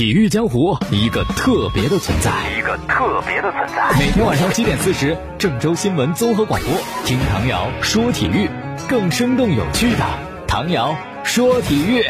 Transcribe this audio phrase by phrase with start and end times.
[0.00, 3.98] 体育江湖一个特别的存在，一个特别的存在。
[3.98, 6.72] 每天晚上七点四十，郑州新闻综合广播，
[7.04, 8.48] 听唐瑶说体育，
[8.88, 9.98] 更生动有趣的
[10.48, 12.02] 唐瑶说体育。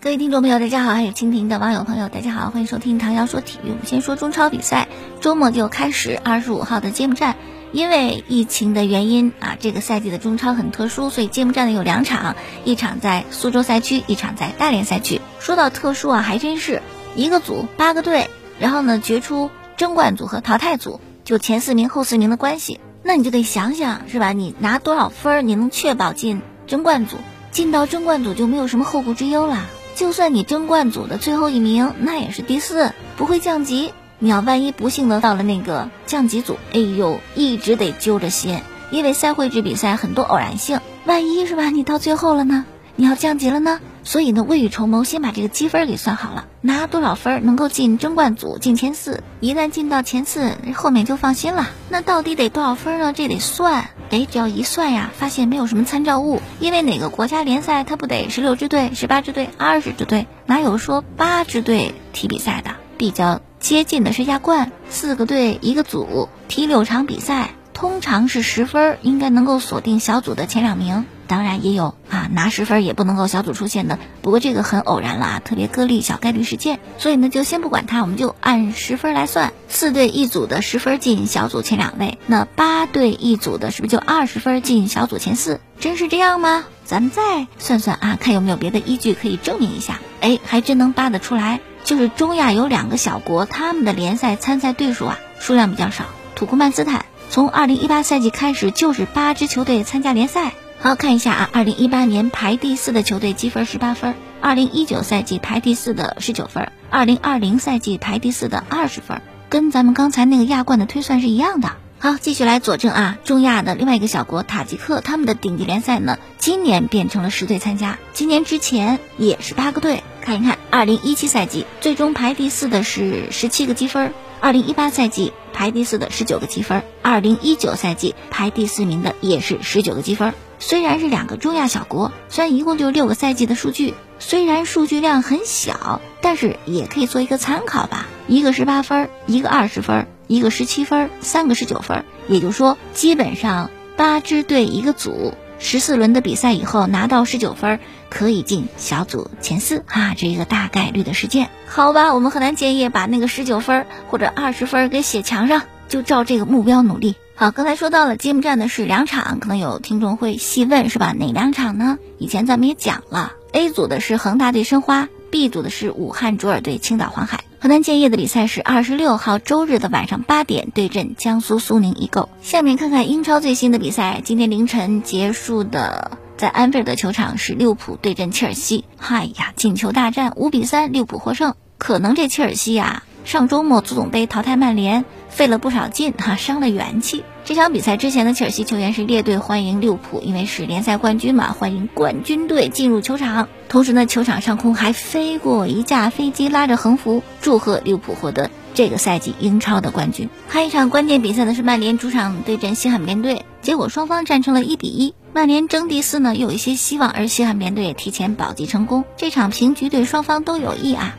[0.00, 3.68] 各位听众朋友，大家好，还有蜻蜓的网友朋友，大家好，欢迎收听唐瑶说体育。
[3.68, 4.88] 我们先说中超比赛，
[5.20, 7.36] 周末就开始二十五号的揭幕战。
[7.72, 15.20] 因为疫情的原因啊，这个赛季的中超很特殊，所以揭幕战呢有两场，一场在苏州赛区，一场在大连赛区。
[15.38, 16.82] 说到特殊啊，还真是
[17.14, 22.80] 一个组八个队，然后呢决出争冠组和淘汰组，就前四名后四名的关系。
[23.02, 24.32] 那你就得想想是吧？
[24.32, 27.16] 你拿多少分，你能确保进争冠组？
[27.52, 29.64] 进到争冠组就没有什么后顾之忧了。
[29.94, 33.92] 就算你争冠组的最后一名，那也是第四，不会降级。
[34.18, 38.60] 你要万一不幸的到了那个降级组，哎呦，一直得揪着心，
[38.90, 41.70] 因为赛会制比赛很多偶然性，万一是吧？
[41.70, 42.64] 你到最后了呢？
[42.96, 43.80] 你要降级了呢？
[44.06, 49.24] 所以呢，未雨绸缪，先把这个积分给算好了，拿多少分能够进争冠组，进前四。
[49.40, 51.66] 一旦进到前四，后面就放心了。
[51.90, 53.12] 那到底得多少分呢？
[53.12, 53.90] 这得算。
[54.10, 62.76] 哎，只要一算呀，发现没有什么参照物，因为哪个国家联赛它不得十六支队、十八支队、二十支队，哪有说八支队踢比赛的？
[62.96, 71.04] 比较接近的是亚冠，四个队一个组，踢六场比赛，通常是十分，应该能够锁定小组的前两名。
[71.26, 85.60] 当然也有啊，拿十分也不能够小组出线的，不过这个很偶然了啊，特别个例小概率事件，所以呢就先不管它，我们就按十分来算，四队一组的十分进小组前两位，那八队一组的是不是就二十分进小组前四？
[85.78, 86.64] 真是这样吗？
[86.84, 90.00] 咱们再算算啊，看有没有别的依据可以证明一下。
[90.20, 100.54] 哎，还真能扒得出来，就是中亚有两个小国，他们的联赛参赛队数啊数量比较少，土库曼斯坦从二零一八赛季开始就是八支球队参加联赛。
[100.86, 111.72] 好看一下啊，二零一八年排第四的球队积分十八分，二零一九赛季排第四的十九分，二零二零赛季排第四的二十分，跟咱们刚才那个亚冠的推算是一样的。
[111.98, 120.04] 好，继续来佐证啊，中亚的另外一个小国塔吉克，他们的顶级联赛呢，今年变成了十队参加，今年之前也是八个队。
[120.20, 130.32] 看一看，二零一七赛季最终排第四的是十七个积分，二零一八赛季排第四的十九个积分，二零一九赛季排第四名的也是十九个积分。
[130.58, 138.06] 虽然是两个中亚小国，虽然一共就六个赛季的数据，虽然数据量很小，但是也可以做一个参考吧。
[138.26, 147.78] 一个十八分，一个二十分，一个十七分，三个十九分，也就是说，基本上八支队一个组，十四轮的比赛以后拿到十九分，
[148.08, 151.50] 可以进小组前四啊，这一个大概率的事件。
[151.66, 157.14] 好吧，我们河南建业把那个十九分或者二十分给写墙上，就照这个目标努力。
[157.38, 161.12] 好，刚才说到了揭幕战的是两场，可能有听众会细问是吧？
[161.12, 161.98] 哪两场呢？
[162.16, 167.44] 以前咱们也讲了，A 组的是恒大对申花，B 组的是武汉卓尔对青岛黄海。
[167.60, 172.30] 河南建业的比赛是二十六号周日的晚上八点对阵江苏苏宁易购。
[172.40, 178.86] 下面看看英超最新的比赛，今天凌晨结束的，在安菲尔德球场是利物浦对阵切尔西。
[178.96, 181.54] 嗨呀，进球大战五比三，利物浦获胜。
[181.76, 183.02] 可能这切尔西呀。
[183.26, 185.04] 上周末足总杯淘汰曼联，
[185.36, 187.22] 费了不少劲哈，伤了元气。
[187.44, 193.46] 这场比赛之前的切尔西球员是列队欢迎利物浦，因为是联赛冠军嘛，欢迎冠军队进入球场。
[193.68, 200.30] 同时呢，球场上空还飞过一架飞机，拉着横幅，祝贺利物浦获得这个赛季英超的冠军。
[200.48, 205.14] 还一场关键比赛呢，是曼联主场对阵西汉姆联队，结果双方战成了一比一。
[205.34, 209.04] 曼联争第四呢，有一些希望，而西汉姆联队也提前保级成功。
[209.18, 211.14] 这场平局对双方都有益啊。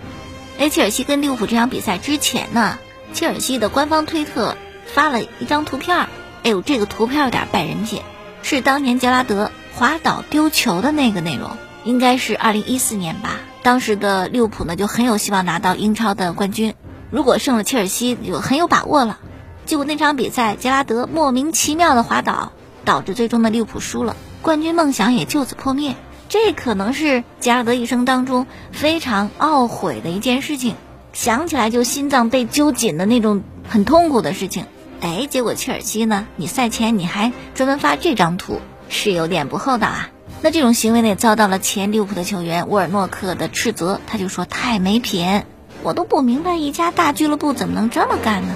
[0.59, 2.79] 而，切尔西跟利物浦这场比赛之前呢，
[3.13, 6.09] 切尔西的官方推特发了一张图片儿。
[6.43, 8.01] 哎呦，这个图片有点败人品，
[8.43, 11.51] 是当年杰拉德滑倒丢球的那个内容，
[11.83, 13.39] 应该是二零一四年吧。
[13.63, 16.73] 当时的利物浦呢就很有希望拿到英超的冠军，
[17.11, 19.19] 如果胜了切尔西就很有把握了。
[19.65, 22.53] 结果那场比赛杰拉德莫名其妙的滑倒，
[22.85, 25.95] 导致最终的利物浦输了，冠军梦想也就此破灭。
[26.29, 30.75] 这可能是杰拉德一生当中非常懊悔的一件事情，
[31.17, 34.65] 想起来就心脏被揪紧的那种很痛苦的事情。
[35.01, 40.11] 哎，结果切尔西呢，你赛前你还专门发这张图，是有点不厚道啊。
[40.43, 45.41] 那这种行为呢，也遭到了前利物浦的球员沃尔诺克的斥责，他就说太没品，
[45.81, 48.53] 我都不明白一家大俱乐部怎么能这么干呢？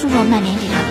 [0.00, 0.81] 说说曼联这场，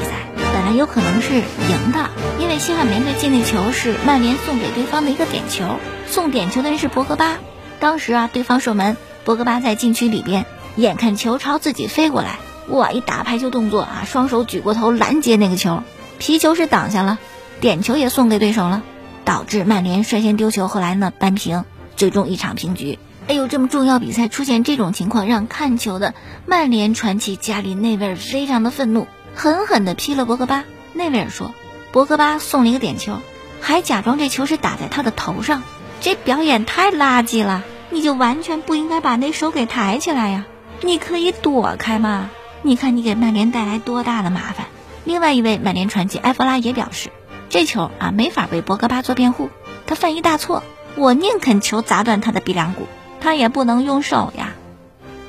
[0.63, 7.39] 本来有可能是赢的，因为西汉姆队进那球是曼联送给对方的一个点球，送点球的人是博格巴。
[7.79, 12.37] 当时啊，对方射门，博格巴在禁区里边，眼看球朝自己飞过来，
[12.67, 15.81] 哇，一打排球动作啊，双手举过头拦截那个球，
[16.19, 17.17] 皮球是挡下了，
[17.59, 18.83] 点球也送给对手了，
[19.25, 21.65] 导致曼联率先丢球，后来呢扳平，
[21.95, 22.99] 最终一场平局。
[23.27, 26.13] 哎呦，这么重要比赛出现这种情况，让看球的
[26.45, 30.65] 曼联传奇加里内维尔非常的愤怒，狠狠地劈了博格巴。
[30.93, 31.53] 内维尔说，
[31.91, 33.19] 博格巴送了一个点球，
[33.61, 35.63] 还假装这球是打在他的头上，
[36.01, 37.63] 这表演太垃圾了。
[37.89, 40.45] 你就完全不应该把那手给抬起来呀！
[40.81, 42.29] 你可以躲开嘛！
[42.61, 44.67] 你看你给曼联带来多大的麻烦。
[45.03, 47.09] 另外一位曼联传奇埃弗拉也表示，
[47.49, 49.49] 这球啊没法为博格巴做辩护，
[49.87, 50.63] 他犯一大错，
[50.95, 52.87] 我宁肯球砸断他的鼻梁骨，
[53.19, 54.53] 他也不能用手呀。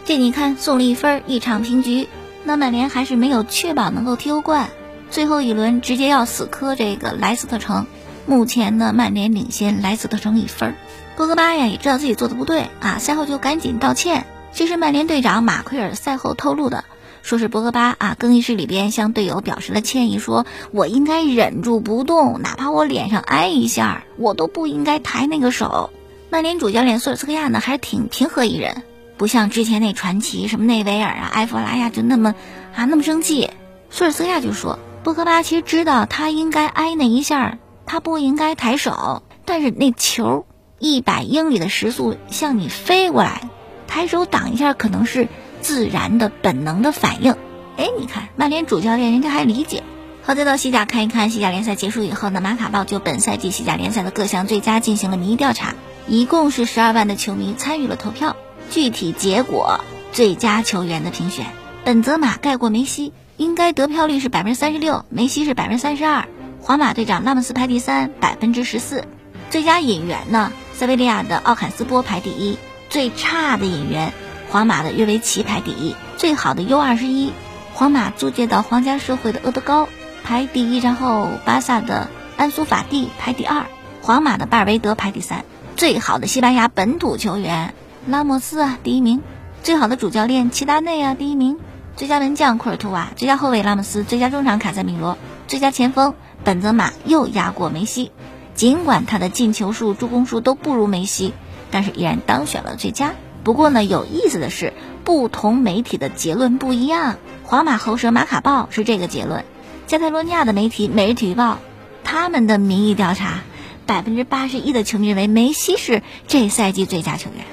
[0.05, 2.09] 这你看送了一分，一场平局，
[2.45, 4.69] 那曼联还是没有确保能够踢欧冠，
[5.11, 7.87] 最后一轮直接要死磕这个莱斯特城。
[8.27, 10.75] 目前呢，曼联领先莱斯特城一分。
[11.17, 14.27] 博格巴呀也知道自己做的不对啊，赛后就赶紧道歉。
[14.53, 16.85] 这是曼联队长马奎尔赛后透露的，
[17.23, 25.91] 说是博格巴啊更衣室里边向队友表示了歉意，说我应该忍住不动，哪怕我脸上挨一下，我都不应该抬那个手。
[26.31, 28.83] 曼联主教练索尔斯克亚呢还是挺平和一人，
[29.23, 32.35] 不像之前那传奇什么内维尔啊、埃弗拉呀就那么
[32.75, 33.51] 啊那么生气。
[33.89, 40.45] 索尔斯亚就说，博格巴其实知道他应该挨那一下，他不应该抬手，但是那球。
[40.81, 43.43] 一百英里的时速向你飞过来，
[43.87, 45.29] 抬手挡一下可能是
[45.61, 47.37] 自然的本能的反应。
[47.77, 49.85] 哎，你看曼联主教练人家还理解。
[50.25, 55.75] 好，再到西甲看一看，西甲联赛结束以后呢，马卡报就本赛季西甲联赛的各项最佳进行了民意调查，
[56.09, 58.35] 一共是十二万的球迷参与了投票。
[58.73, 59.81] 具体结果，
[60.13, 61.45] 最佳球员的评选，
[61.85, 66.27] 本泽马盖过梅西，应该得票率是百分之三十六，梅西是百分之三十二。
[66.63, 69.05] 皇马队长拉莫斯排第三，百分之十四。
[69.51, 70.51] 最佳引援呢？
[70.73, 72.57] 塞维利亚的奥坎斯波排第一，
[72.89, 74.15] 最差的引援，
[74.49, 77.31] 皇马的约维奇排第一，最好的 U 二十一，
[77.75, 79.87] 皇马租借到皇家社会的厄德高
[80.25, 82.09] 排第一，然后巴萨的
[82.39, 83.67] 安苏法蒂排第二，
[84.01, 85.45] 皇马的巴尔维德排第三，
[85.77, 87.75] 最好的西班牙本土球员
[88.07, 89.23] 拉莫斯啊第一名，
[89.63, 91.59] 最好的主教练齐达内啊第一名，
[91.97, 95.17] 最佳门将库尔图瓦，最佳后卫拉莫斯，最佳中场卡塞米罗，
[95.47, 98.11] 最佳前锋本泽马又压过梅西。
[98.55, 101.33] 尽管他的进球数、助攻数都不如梅西，
[101.71, 103.13] 但是依然当选了最佳。
[103.45, 104.73] 不过呢，有意思的是，
[105.05, 107.17] 不同媒体的结论不一样。
[107.45, 109.45] 皇马喉舌马卡报是这个结论，
[109.87, 111.55] 加泰罗尼亚的媒体《每日体育报》，
[112.03, 113.43] 他们的民意调查，
[113.87, 117.45] 百分之八十一的球迷认为梅西是这赛季最佳球员，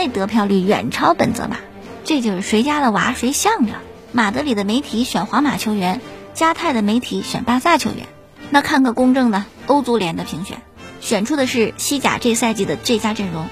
[0.00, 1.58] 那得票率远超本泽马。
[2.04, 3.74] 这就是谁家的娃谁向着。
[4.12, 6.00] 马德里的媒体选皇马球员，
[6.32, 8.06] 加泰的媒体选巴萨球员。
[8.48, 9.44] 那看个公正的。
[9.66, 10.62] 欧足联的评选，
[11.02, 13.46] 选出的是西甲这赛季的最佳阵容，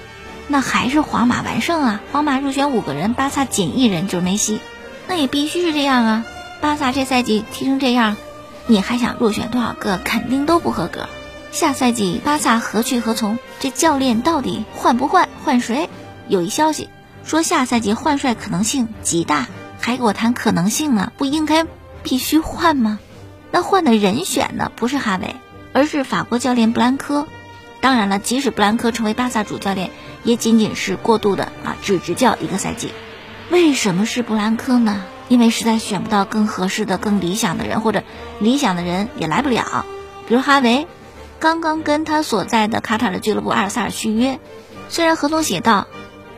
[0.47, 2.01] 那还是皇马完胜啊！
[2.13, 4.59] 皇马入选五个人，巴萨仅一人就是梅西，
[5.07, 6.25] 那也必须是这样啊！
[6.63, 8.17] 巴萨这赛季踢成这样，
[8.67, 9.99] 你还想入选多少个？
[10.03, 11.11] 肯定都不合格。
[11.53, 13.39] 下赛季巴萨何去何从？
[13.61, 15.29] 这教练到底换不换？
[15.45, 15.91] 换谁？
[16.29, 16.89] 有一消息
[17.25, 19.47] 说下赛季换帅可能性极大，
[19.81, 21.13] 还给我谈可能性呢？
[21.17, 21.67] 不应该
[22.03, 22.99] 必须换吗？
[23.51, 24.71] 那换的人选呢？
[24.77, 25.35] 不是哈维。
[25.75, 27.27] 而是法国教练布兰科，
[27.81, 29.91] 当然了，即使布兰科成为巴萨主教练，
[30.25, 32.91] 也仅仅是过渡的啊，只执教一个赛季。
[33.51, 35.05] 为什么是布兰科呢？
[35.29, 38.03] 因为实在选不到更合适的、更理想的人，或者
[38.41, 39.85] 理想的人也来不了。
[40.27, 40.89] 比如哈维，
[41.39, 44.41] 刚刚跟他所在的卡塔尔俱乐部阿尔萨尔续约，
[44.89, 45.87] 虽然合同写到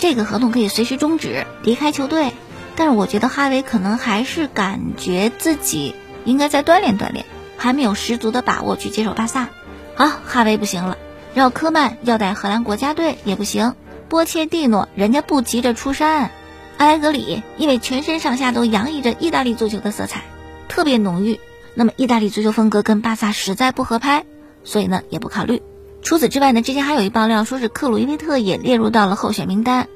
[0.01, 2.33] 这个合同可以随时终止，离开球队，
[2.75, 7.25] 但是我觉得哈维可能还是感觉自己应该再锻炼锻炼。
[7.59, 9.51] 还没有十足的把握去接手巴萨，
[9.95, 10.97] 好，哈维不行了，
[11.35, 13.75] 然后科曼要带荷兰国家队也不行，
[14.09, 16.31] 波切蒂诺人家不急着出山，
[16.79, 20.23] 埃莱格里因为全身上下都洋溢着意大利足球的色彩，
[20.69, 21.39] 特别浓郁，
[21.75, 24.25] 那么意大利足球风格跟巴萨实在不合拍，
[24.65, 25.61] 所以呢也不考虑。
[26.03, 29.89] 除此之外呢，之前还有一爆料说是克鲁伊维特也列入到了候选名单，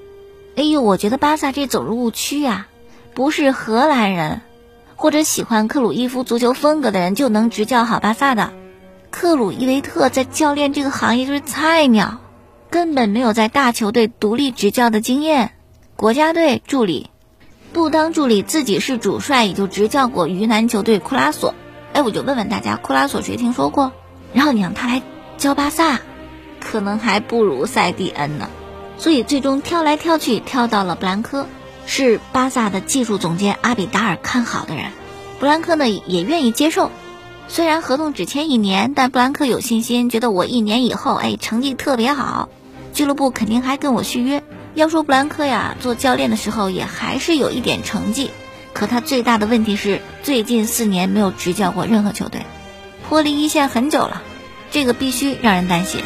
[0.57, 2.69] 哎呦，我觉得巴萨这走入误区呀，
[3.15, 4.41] 不是荷兰人。
[4.97, 8.53] 或者喜欢克鲁伊夫足球风格的人就能执教好巴萨的，
[9.11, 12.21] 克鲁伊维特在教练这个行业就是菜鸟，
[12.71, 15.53] 根本没有在大球队独立执教的经验。
[15.97, 17.11] 国家队助理，
[17.73, 21.55] 不当助理自己是主帅，也就执教过鱼腩球队库拉索。
[21.93, 23.93] 哎，我就问问大家，库拉索谁听说过？
[24.33, 25.03] 然后你让他来
[25.45, 26.01] 教巴萨，
[26.59, 28.49] 可能还不如塞蒂恩呢。
[28.97, 31.47] 所以最终挑来挑去，挑到了布兰科。
[31.85, 34.87] 是巴萨的技术总监阿比达尔看好的人，
[35.39, 36.91] 布兰科呢也愿意接受。
[37.47, 42.49] 虽然合同只签一年，但布兰科有信心，觉得我一年以后，哎，成绩特别好，
[42.95, 44.43] 俱乐部肯定还跟我续约。
[44.75, 48.31] 要说布兰科呀，做教练的时候也还是有一点成绩，
[48.73, 52.47] 可他最大的问题是最近四年没有执教过任何球队，
[53.07, 54.23] 脱离一线很久了。
[54.75, 56.01] 这个必须让人担心。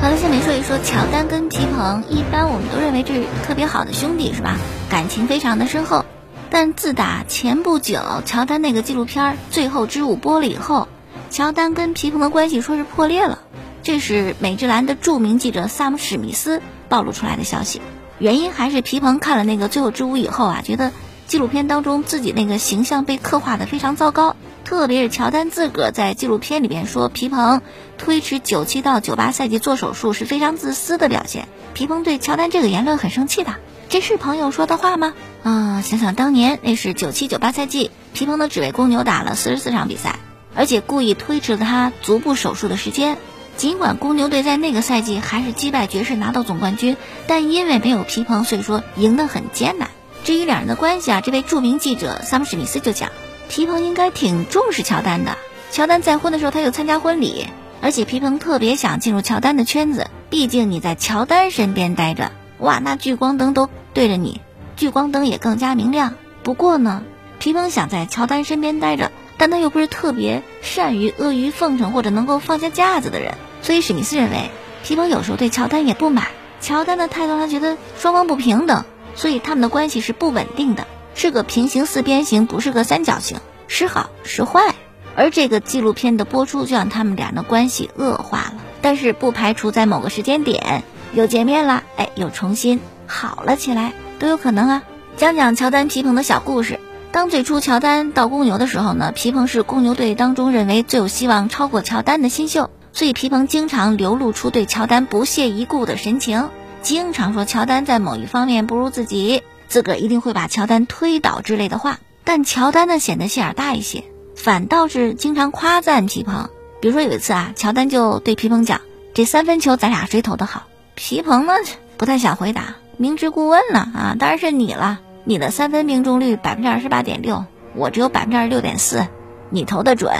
[0.00, 4.56] 好了，下面说一说乔丹跟皮蓬，一般我们都认为这是特别好的兄弟，是吧？
[4.88, 6.04] 感情非常的深厚。
[6.48, 10.86] 但自打前不久乔丹那个纪录片《最后之舞》播了以后，
[11.28, 13.40] 乔丹跟皮蓬的关系说是破裂了。
[13.82, 17.82] 这是美职篮的著名记者萨姆史密斯暴露出来的消息。
[18.20, 20.92] 原因还是皮蓬看了那个《最后之舞》以后啊，觉得
[21.26, 24.36] 纪录片当中自己那个形象被刻画的非常糟糕。
[24.62, 27.62] 特别是乔丹自个儿在纪录片里边说，皮蓬
[27.96, 31.48] 推迟九七到九八赛季做手术是非常自私的表现。
[31.72, 33.54] 皮蓬对乔丹这个言论很生气的。
[33.88, 35.14] 这是朋友说的话吗？
[35.42, 40.18] 啊，想想当年那是九七九八赛季，皮蓬的只为公牛打了四十四场比赛，
[40.54, 43.16] 而且故意推迟了他足部手术的时间。
[43.60, 49.90] 尽管公牛队在那个赛季还是击败爵士拿到总冠军，但因为没有皮蓬，所以说赢得很艰难。
[50.24, 53.10] 至于两人的关系啊，这位著名记者萨姆史密斯就讲，
[53.50, 55.36] 皮蓬应该挺重视乔丹的。
[55.70, 57.48] 乔丹再婚的时候，他就参加婚礼，
[57.82, 64.40] 而且皮蓬特别想进入乔丹的圈子，毕竟你在乔丹身边待着，哇，那聚光灯都对着你，
[64.78, 66.14] 聚光灯也更加明亮。
[66.42, 67.02] 不过呢，
[67.38, 73.34] 皮蓬想在乔丹身边待着，但他又不是特别善于阿谀奉承或者能够放下架子的人。
[73.62, 74.50] 所以史密斯认为，
[74.82, 76.28] 皮蓬有时候对乔丹也不满，
[76.60, 83.38] 乔丹的态度他觉得双方不平等，所以他们的关系是不稳定的，是个平行四边形，不是个三角形，
[83.68, 84.74] 时好时坏。
[85.16, 94.82] 而这个纪录片的播出就让他们俩的关系恶化了，但是不排除在某个时间点又见面了，哎，又重新好了起来，都有可能啊。
[95.16, 96.80] 讲讲乔丹皮蓬的小故事。
[97.12, 102.70] 当最初乔丹到公牛的时候呢，皮蓬是公牛队当中认为最有希望超过乔丹的新秀。
[102.92, 106.48] 所以皮蓬经常流露出对乔丹不屑一顾的神情，
[106.82, 111.98] 经常说乔丹在某一方面不如自己，自个儿一定会把乔丹推倒之类的话。
[112.24, 114.04] 但乔丹呢显得心眼大一些，
[114.36, 116.50] 反倒是经常夸赞皮蓬。
[116.80, 118.80] 比如说有一次啊，乔丹就对皮蓬讲
[119.14, 121.52] ：“这三分球咱俩谁投的好？”皮蓬呢
[121.96, 127.44] 不太想回答，明知故问呢啊，当然是你了，你的三分命中率百分之二十八点六，
[127.74, 129.06] 我只有百分之二十六点四，
[129.50, 130.12] 你投的准。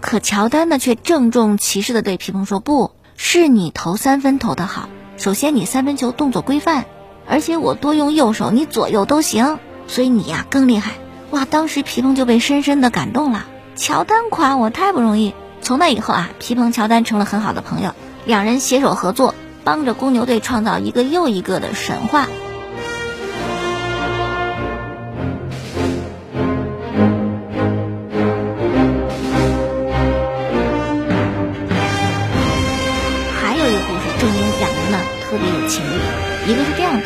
[0.00, 6.84] 可乔丹呢，却郑重其事地对皮蓬说：“不是你投三分投得好，首先你三分球动作规范，
[7.26, 10.92] 而且我多用右手，你左右都行，所以你呀更厉害。”
[11.30, 13.44] 哇，当时皮蓬就被深深地感动了。
[13.76, 15.34] 乔丹夸我太不容易。
[15.60, 17.92] 从那以后啊，皮蓬乔丹成了很好的朋友，
[18.24, 22.28] 两人携手合作，帮着公牛队创造一个又一个的神话。
[36.48, 37.04] 一个是这样的，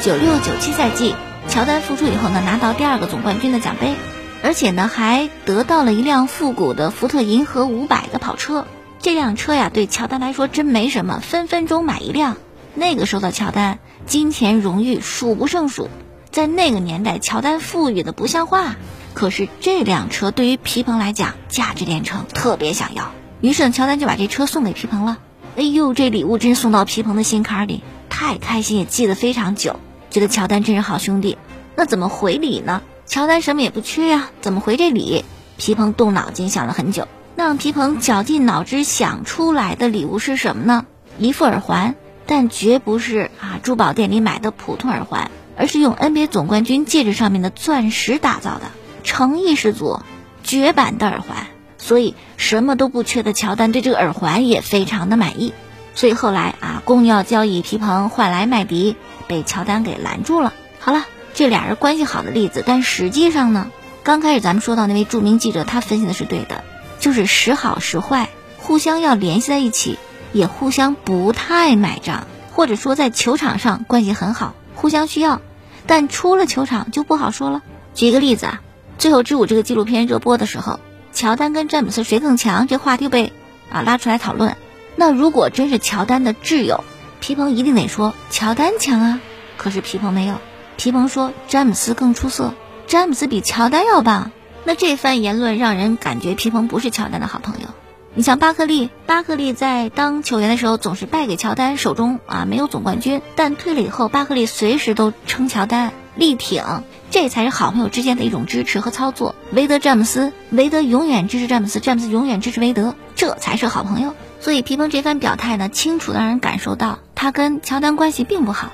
[0.00, 1.16] 九六九七赛季，
[1.48, 3.96] 乔丹复出以后呢，拿到第二个总冠军的奖杯，
[4.40, 8.68] 而且呢还得到了一辆复古的福特银河五百的跑车。
[9.00, 12.36] 这辆车呀，对乔丹来说真没什么，分分钟买一辆。
[12.76, 15.90] 那个时候的乔丹，金钱荣誉数不胜数，
[16.30, 18.76] 在那个年代，乔丹富裕的不像话。
[19.12, 23.10] 可是这辆车对于皮蓬来讲，价值连城，特别想要。
[23.40, 25.18] 于是乔丹就把这车送给皮蓬了。
[25.56, 27.82] 哎呦，这礼物真送到皮蓬的心坎里。
[28.16, 31.36] 太开心，也记得非常久，觉得乔丹真是好兄弟。
[31.74, 32.80] 那怎么回礼呢？
[33.06, 35.24] 乔丹什么也不缺呀，怎么回这礼？
[35.56, 40.86] 皮蓬动脑筋想了很久，那让皮蓬绞尽脑汁想出来的礼物是什么呢？
[41.18, 48.70] 一副耳环，但绝不是啊珠宝店里买的普通耳环，而是用 NBA 总冠军戒指上面的钻石打造的，
[49.02, 49.98] 诚意十足，
[50.44, 51.48] 绝版的耳环。
[51.78, 55.52] 所以什么都不缺的乔丹对这个耳环也非常的满意。
[55.94, 58.96] 所以后来啊，公牛要交易皮蓬换来麦迪，
[59.28, 60.52] 被乔丹给拦住了。
[60.80, 63.70] 好了，这俩人关系好的例子，但实际上呢，
[64.02, 66.64] 刚开始咱们说到那位著名记者，他分析的是对的，
[66.98, 69.98] 就是时好时坏，互相要联系在一起，
[70.32, 75.40] 也互相不太买账，或者说在球场上关系很好，互相需要，
[75.86, 77.62] 但出了球场就不好说了。
[77.94, 78.60] 举一个例子啊，
[79.00, 80.80] 《最后之舞》这个纪录片热播的时候，
[81.12, 83.32] 乔丹跟詹姆斯谁更强，这话题被
[83.70, 84.56] 啊拉出来讨论。
[84.96, 86.84] 那如果真是乔丹的挚友，
[87.20, 89.20] 皮蓬一定得说乔丹强啊。
[89.56, 90.36] 可是皮蓬没有，
[90.76, 92.54] 皮蓬说詹姆斯更出色，
[92.86, 94.30] 詹姆斯比乔丹要棒。
[94.64, 97.68] 那这番言论让人感觉皮蓬不是乔丹的好朋友。
[98.14, 106.62] 你像巴克利，巴克利在当球员的时候总是败给乔丹，手中啊没有总冠军，但退了以后，巴克利随时都称乔丹力挺，
[107.10, 109.34] 这才是好朋友之间的一种支持和操作。
[109.50, 114.14] 韦德詹姆斯，韦德永远支持詹姆斯，詹姆斯永远支持韦德，这才是好朋友。
[114.44, 118.72] 所以皮蓬这番表态呢，清楚的让人感受到他跟乔丹关系并不好。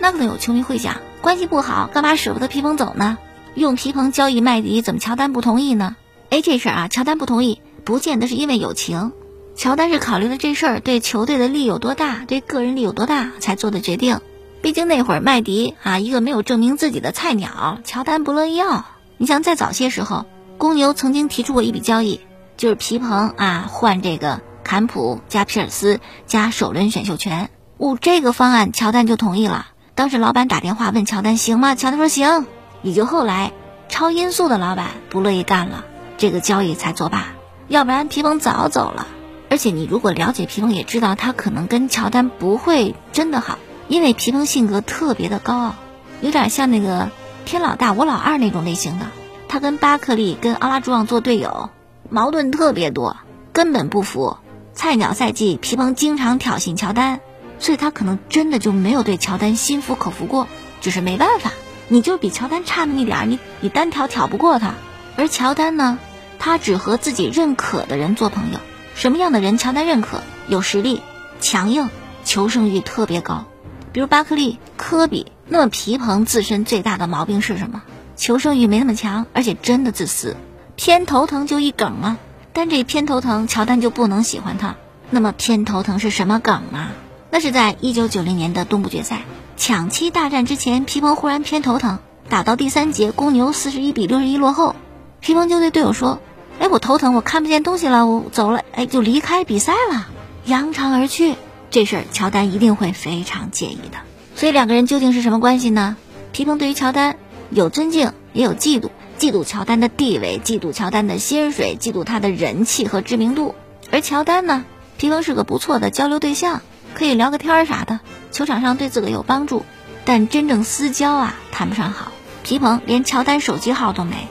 [0.00, 3.18] 那可能有球迷会想，关系不好，干嘛舍不得皮蓬走呢？
[3.54, 5.94] 用皮蓬交易麦迪，怎么乔丹不同意呢？
[6.30, 9.12] 哎，这事儿啊，乔丹不同意，不见得是因为友情，
[9.54, 14.18] 乔丹是考虑了这事儿对球队的利有多大，对个人利有多大才做的决定。
[14.60, 18.86] 毕竟那会儿麦迪啊，一个没有证明自己的菜鸟，乔丹不乐意要。
[19.18, 20.26] 你像在早些时候，
[20.58, 22.18] 公牛曾经提出过一笔交易，
[22.56, 27.50] 就是皮蓬啊换这个坎普加皮尔斯加首轮选秀权。
[27.78, 29.66] 哦，这个方案乔丹就同意了。
[29.94, 31.74] 当时老板打电话问乔丹行吗？
[31.74, 32.46] 乔丹说行。
[32.82, 33.52] 也就后来，
[33.88, 35.84] 超音速的老板不乐意干了，
[36.18, 37.28] 这个交易才作罢。
[37.68, 39.06] 要不然皮蓬早走了。
[39.50, 45.74] 而且你如果了解皮蓬，也知道他可能跟乔丹不会真的好，因为皮蓬性格特别的高傲，
[46.20, 47.10] 有点像那个
[47.44, 49.06] 天老大我老二那种类型的。
[49.48, 51.68] 他跟巴克利、跟奥拉朱旺做队友，
[52.08, 53.18] 矛盾特别多，
[53.52, 54.38] 根本不服。
[54.74, 57.20] 菜鸟赛季，皮蓬经常挑衅乔丹，
[57.58, 60.48] 所以他可能真的就没有对乔丹心服口服过，
[60.80, 61.52] 只是没办法。
[61.88, 64.74] 你就比乔丹差那么一点儿，你你单挑挑不过他。
[65.16, 65.98] 而乔丹呢，
[66.38, 68.58] 他只和自己认可的人做朋友。
[68.94, 70.22] 什么样的人乔丹认可？
[70.48, 71.02] 有实力、
[71.40, 71.90] 强硬、
[72.24, 73.44] 求胜欲特别高。
[73.92, 75.26] 比如巴克利、科比。
[75.48, 77.82] 那么皮蓬自身最大的毛病是什么？
[78.16, 80.34] 求胜欲没那么强，而且真的自私，
[80.76, 82.16] 偏头疼就一梗啊。
[82.52, 84.76] 但这偏头疼，乔丹就不能喜欢他。
[85.10, 86.92] 那么偏头疼是什么梗啊？
[87.30, 89.22] 那是在一九九零年的东部决赛。
[89.56, 94.74] 抢七大战之前，皮蓬忽然偏头疼，打到第三节，公牛四十一比六十一落后，
[95.20, 96.20] 皮蓬就对队友说
[96.58, 100.08] ：“哎，我头疼，我看不见东西了，我走了。”哎，就离开比赛了，
[100.44, 101.36] 扬长而去。
[101.70, 103.98] 这事儿乔丹一定会非常介意的。
[104.34, 105.96] 所以两个人究竟是什么关系呢？
[106.32, 107.16] 皮蓬对于乔丹
[107.50, 108.90] 有尊敬，也有嫉妒，
[109.22, 113.54] 嫉妒乔丹的地位，嫉妒乔丹的薪水，嫉妒他的人气和知名度。
[113.92, 114.64] 而乔丹呢，
[114.96, 116.60] 皮蓬是个不错的交流对象。
[116.92, 118.00] 可以聊个天儿啥的，
[118.32, 119.64] 球场上对自个有帮助，
[120.04, 122.10] 但真正私交啊谈不上好。
[122.42, 124.26] 皮蓬连乔丹手机号都没，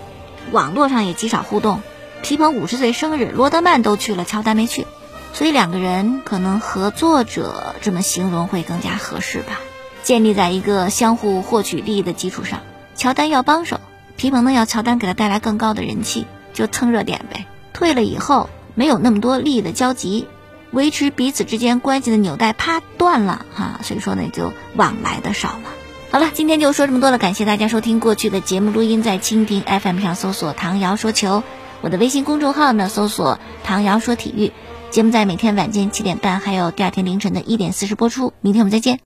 [0.52, 1.82] 网络上也极少互动。
[2.22, 4.86] 皮蓬五十岁生日，罗德曼都去了，乔丹没去，
[5.32, 9.62] 所以两个人可能合作者这么形容会更加合适吧。
[10.04, 12.60] 建立在一个相互获取利益的基础上，
[12.94, 13.80] 乔丹要帮手，
[14.22, 17.48] 皮蓬呢要乔丹给他带来更高的人气，就蹭热点呗。
[17.74, 20.28] 退了以后没有那么多利益的交集。
[20.70, 25.64] 维持彼此之间关系的纽带啪断了哈，所以说呢就往来的少了。
[26.12, 31.42] 好了，今天就说这么多了，感谢大家收听过去的节目录音，在蜻蜓 FM 上搜索“唐瑶说球”，
[31.82, 34.52] 我的微信公众号呢搜索“唐瑶说体育”，
[34.92, 38.34] 节目在每天晚间七点半，还有第二天凌晨的一点四十播出。
[38.42, 39.00] 明天我们再见。